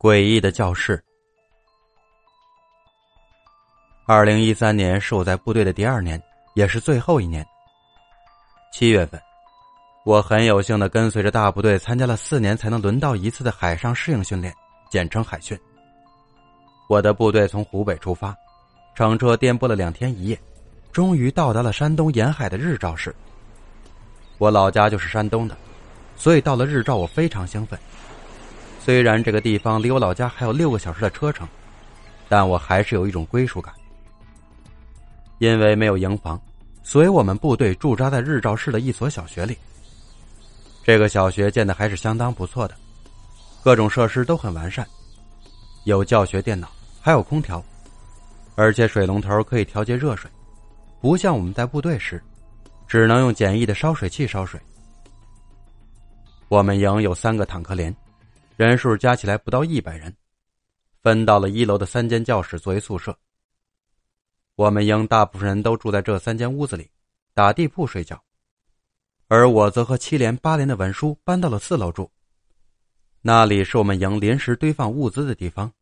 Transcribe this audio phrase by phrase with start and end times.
[0.00, 0.98] 诡异的教室。
[4.06, 6.18] 二零一三年是我在部队的第二年，
[6.54, 7.46] 也是最后一年。
[8.72, 9.20] 七月份，
[10.06, 14.54] 我很有幸的跟随着大部队参加了四年才能轮到一次的海上适应训练，
[14.90, 15.58] 简称海训。
[16.88, 18.34] 我的部队从湖北出发，
[18.94, 20.40] 乘车颠簸了两天一夜，
[20.92, 23.14] 终于到达了山东沿海的日照市。
[24.38, 25.54] 我老家就是山东的，
[26.16, 27.78] 所以到了日照，我非常兴奋。
[28.82, 31.46] 虽然这个地方离我老家还有六个小时的车程，
[32.28, 33.72] 但我还是有一种归属感。
[35.38, 36.40] 因为没有营房，
[36.82, 39.56] 所以我们部队驻扎在日照市的一所小学里。
[40.82, 42.74] 这个小学建的还是相当不错的，
[43.62, 44.86] 各种设施都很完善，
[45.84, 46.68] 有教学电脑，
[47.00, 47.62] 还有空调，
[48.54, 50.30] 而且水龙头可以调节热水，
[51.00, 52.22] 不像我们在部队时，
[52.88, 54.60] 只能用简易的烧水器烧水。
[56.48, 57.94] 我们营有三个坦克连。
[58.60, 60.14] 人数加起来不到一百人，
[61.02, 63.18] 分到了一楼的三间教室作为宿舍。
[64.54, 66.90] 我们营大部分人都住在这三间屋子里，
[67.32, 68.22] 打地铺睡觉，
[69.28, 72.10] 而我则和七连八连的文书搬到了四楼住。
[73.22, 75.72] 那里是我们营临时堆放物资的地方，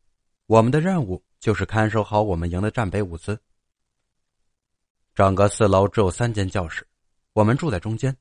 [0.45, 3.37] 我们的任务就是看守好我们营的战备物资。
[5.13, 6.87] 整个四楼只有三间教室，
[7.33, 8.15] 我们住在中间，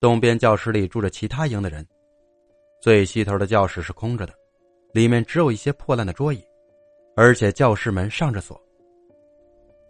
[0.00, 1.86] 东边教室里住着其他营的人。
[2.80, 4.32] 最西头的教室是空着的，
[4.94, 6.42] 里面只有一些破烂的桌椅，
[7.14, 8.58] 而且教室门上着锁。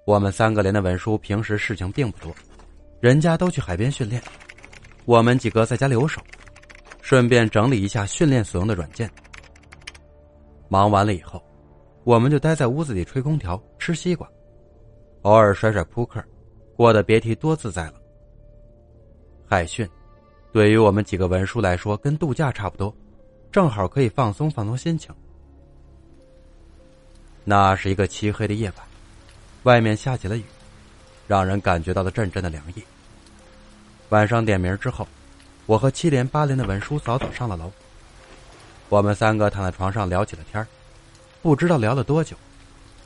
[0.04, 2.34] 我们三个连的文书平时事情并不多，
[3.00, 4.20] 人家都去海边训练，
[5.04, 6.20] 我们几个在家留守，
[7.00, 9.08] 顺便整理一下训练所用的软件。
[10.68, 11.40] 忙完了以后，
[12.02, 14.28] 我们就待在屋子里吹空调、吃西瓜，
[15.22, 16.20] 偶尔甩甩扑克，
[16.76, 17.94] 过得别提多自在了。
[19.48, 19.88] 海训。
[20.52, 22.94] 对于我们几个文书来说，跟度假差不多，
[23.52, 25.14] 正好可以放松放松心情。
[27.44, 28.86] 那是一个漆黑的夜晚，
[29.62, 30.44] 外面下起了雨，
[31.28, 32.82] 让人感觉到了阵阵的凉意。
[34.08, 35.06] 晚上点名之后，
[35.66, 37.70] 我和七连八连的文书早早上了楼。
[38.88, 40.66] 我们三个躺在床上聊起了天
[41.42, 42.36] 不知道聊了多久，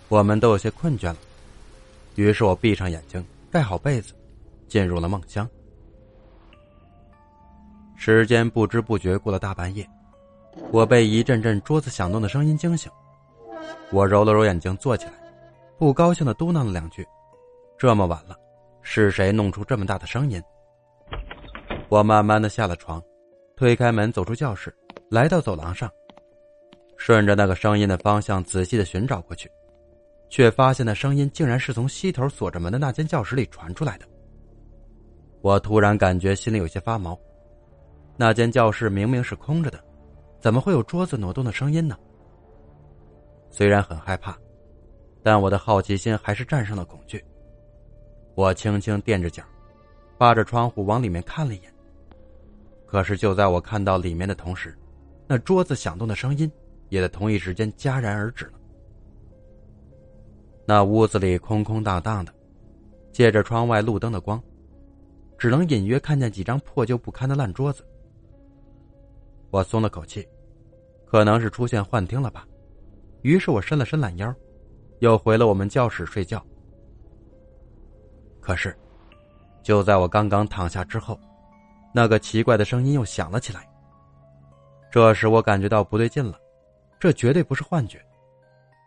[0.09, 1.17] 我们都有些困倦了。
[2.15, 4.15] 于是我闭上眼睛，盖好被子，
[4.67, 5.47] 进入了梦乡。
[7.97, 9.89] 时间不知不觉过了大半夜，
[10.71, 12.91] 我被一阵阵桌子响动的声音惊醒。
[13.91, 15.13] 我揉了揉眼睛，坐起来，
[15.79, 17.07] 不高兴的嘟囔了两句
[17.79, 18.37] ：“这么晚了，
[18.83, 20.43] 是谁弄出这么大的声音？”
[21.89, 23.01] 我慢慢的下了床，
[23.57, 24.75] 推开门走出教室，
[25.09, 25.91] 来到走廊上，
[26.97, 29.49] 顺着那个声音的方向仔细的寻找过去，
[30.29, 34.07] 却发现那声音竟然是从西头锁着门的那间教室里传出来的。
[35.41, 37.19] 我突然感觉心里有些发毛。
[38.17, 39.83] 那间教室明明是空着的，
[40.41, 41.99] 怎么会有桌子挪动的声音呢？
[43.51, 44.37] 虽然很害怕，
[45.23, 47.25] 但我的好奇心还是战胜了恐惧。
[48.35, 49.43] 我轻轻垫着脚，
[50.17, 51.73] 扒着窗户往里面看了一眼。
[52.87, 54.77] 可是就在我看到里面的同时，
[55.27, 56.51] 那桌子响动的声音
[56.89, 58.53] 也在同一时间戛然而止了。
[60.67, 62.33] 那屋子里空空荡荡的，
[63.13, 64.41] 借着窗外路灯的光，
[65.37, 67.85] 只能隐约看见几张破旧不堪的烂桌子。
[69.55, 70.27] 我松了口气，
[71.07, 72.45] 可能是出现幻听了吧。
[73.23, 74.35] 于是我伸了伸懒腰，
[74.99, 76.45] 又回了我们教室睡觉。
[78.41, 78.77] 可是，
[79.63, 81.17] 就在我刚刚躺下之后，
[81.95, 83.65] 那个奇怪的声音又响了起来。
[84.91, 86.37] 这时我感觉到不对劲了，
[86.99, 88.05] 这绝对不是幻觉，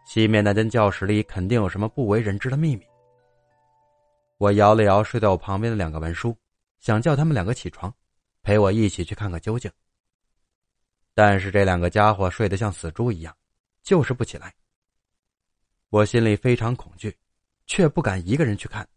[0.06, 2.84] 西面那间教室里肯定有什么不为人知的秘密。
[4.38, 6.36] 我摇了摇睡在我旁边的两个文书，
[6.82, 7.90] 想叫他们两个起床，
[8.44, 9.72] 陪我一起去看个究竟。
[11.18, 13.36] 但是这两个家伙睡得像死猪一样，
[13.82, 14.54] 就是不起来。
[15.90, 17.18] 我心里非常恐惧，
[17.66, 18.88] 却不敢一个人去看。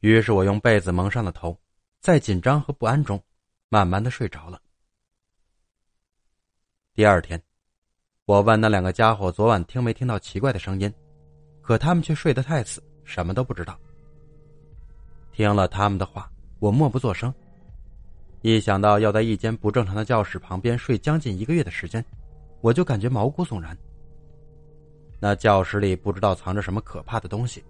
[0.00, 1.58] 于是我用被子蒙上了头，
[1.98, 3.18] 在紧张和不安中，
[3.70, 4.60] 慢慢的睡着了。
[6.92, 7.42] 第二天，
[8.26, 10.92] 我问那两个家伙昨晚听没听到奇怪的声音，
[11.62, 13.80] 可他们却睡得太死，什么都不知道。
[15.32, 17.34] 听了他们的话，我默不作声。
[18.44, 22.04] 一想到要在一间不正常的教室旁边睡将近一个月的时间，
[22.60, 23.74] 我就感觉毛骨悚然。
[25.18, 27.64] 那教室里不知道藏着什么可怕的东西，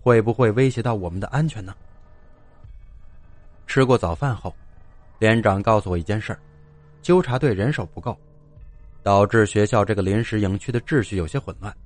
[0.00, 1.74] 会不会威胁到我们的安全呢？
[3.66, 4.54] 吃过早饭后，
[5.18, 6.38] 连长告诉我一件事儿：
[7.02, 8.16] 纠察队人手不够，
[9.02, 11.76] 导致学校这个临时营区的秩序有些混乱。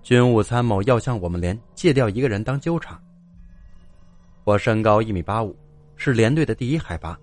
[0.00, 3.02] 军务参谋要向我们连借调一个人当纠察。
[4.44, 5.58] 我身高一米八五，
[5.96, 7.18] 是连队的第一海拔。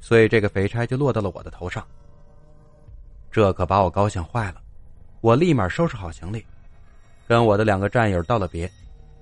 [0.00, 1.86] 所以这个肥差就落到了我的头上。
[3.30, 4.62] 这可把我高兴坏了。
[5.20, 6.46] 我立马收拾好行李，
[7.26, 8.70] 跟我的两个战友道了别，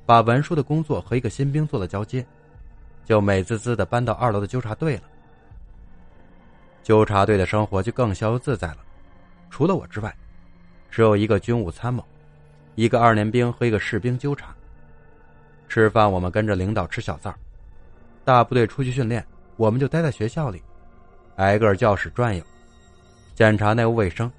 [0.04, 2.24] 把文书的工作和一个新兵做了交接，
[3.04, 5.02] 就美滋滋的搬到二楼的纠察队了。
[6.82, 8.78] 纠察队的生活就更逍遥自在了，
[9.48, 10.14] 除了我之外，
[10.90, 12.04] 只有一个军务参谋，
[12.74, 14.54] 一个二连兵和一个士兵纠察。
[15.66, 17.34] 吃饭我们跟着领导吃小灶，
[18.24, 19.24] 大部队出去训练，
[19.56, 20.62] 我们就待在学校里，
[21.36, 22.44] 挨个教室转悠，
[23.34, 24.30] 检查内务卫生。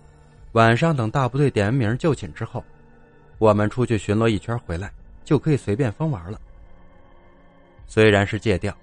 [0.53, 2.63] 晚上等大部队点名就寝之后，
[3.37, 4.91] 我们出去巡逻一圈回来，
[5.23, 6.39] 就可以随便疯玩了。
[7.87, 8.73] 虽然是戒掉，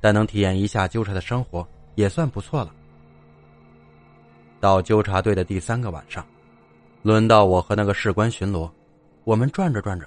[0.00, 2.74] 但能体验一下纠察的生活也算不错了。
[4.60, 6.26] 到纠察队的第三个晚上，
[7.02, 8.70] 轮到我和那个士官巡逻，
[9.24, 10.06] 我们转着转着，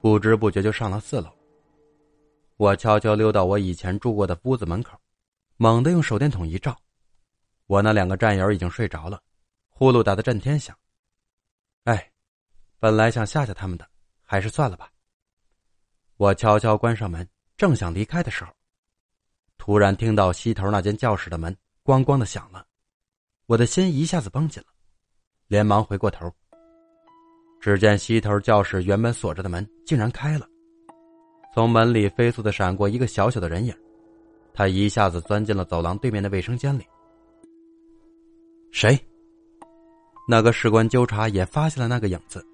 [0.00, 1.28] 不知不觉就上了四楼。
[2.56, 4.96] 我悄悄溜到我以前住过的屋子门口，
[5.56, 6.76] 猛地用手电筒一照，
[7.66, 9.20] 我那两个战友已经睡着了。
[9.68, 10.76] 呼噜打得震天响。
[11.82, 12.12] 哎，
[12.78, 13.88] 本来想吓吓他们的，
[14.22, 14.88] 还是算了吧。
[16.16, 18.52] 我悄悄关上门，正想离开的时候，
[19.58, 22.64] 突然听到西头那间教室的门咣咣的响了，
[23.46, 24.68] 我的心一下子绷紧了，
[25.48, 26.32] 连忙回过头。
[27.60, 30.48] 只见西头教室原本锁着的门竟然开了，
[31.54, 33.72] 从门里飞速的闪过一个小小的人影，
[34.52, 36.84] 他一下子钻进了走廊对面的卫生间里。
[38.72, 38.98] 谁？
[40.26, 42.44] 那个士官纠察也发现了那个影子，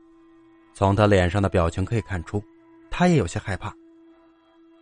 [0.75, 2.45] 从他脸上的表情可以看出，
[2.91, 3.75] 他也有些害怕。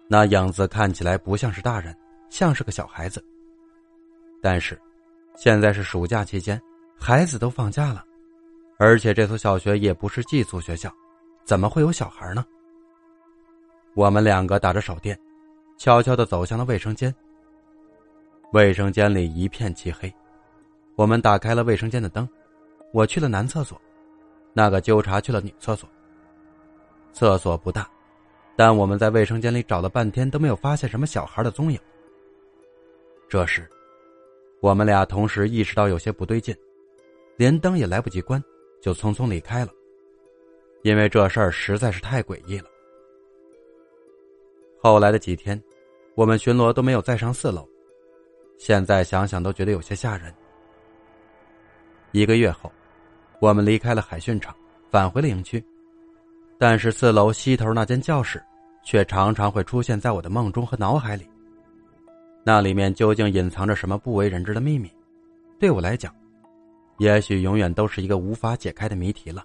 [0.08, 1.96] 那影子看起来不像是大人，
[2.28, 3.24] 像是个小孩子。
[4.42, 4.76] 但是，
[5.36, 6.60] 现在是暑假期间，
[6.98, 8.04] 孩子都放假了，
[8.78, 10.92] 而且这所小学也不是寄宿学校，
[11.44, 12.44] 怎么会有小孩呢？
[13.94, 15.18] 我们两个打着手电，
[15.76, 17.14] 悄悄的走向了卫生间。
[18.52, 20.12] 卫生间里一片漆黑，
[20.96, 22.28] 我们打开了卫生间的灯。
[22.92, 23.78] 我去了男厕所，
[24.54, 25.88] 那个纠察去了女厕所。
[27.12, 27.86] 厕所不大，
[28.56, 31.78] 但我们在卫生间里找了半天都没有发现什么小孩的踪影。
[33.28, 33.68] 这时，
[34.60, 36.56] 我们俩同时意识到有些不对劲，
[37.36, 38.42] 连灯也来不及关，
[38.80, 39.72] 就匆匆离开了。
[40.82, 42.70] 因为这事儿实在是太诡异了。
[44.80, 45.60] 后来的几天，
[46.14, 47.68] 我们巡逻都没有再上四楼，
[48.56, 50.34] 现在想想都觉得有些吓人。
[52.12, 52.72] 一个月后。
[53.40, 54.52] 我们离开了海训场，
[54.90, 55.64] 返回了营区，
[56.58, 58.42] 但是四楼西头那间教室，
[58.82, 61.24] 却常常会出现在我的梦中和脑海里。
[62.42, 64.90] 那里面究竟隐藏着什么不为人知的秘密？
[65.56, 66.12] 对我来讲，
[66.96, 69.44] 也许永远都是一个无法解开的谜题了。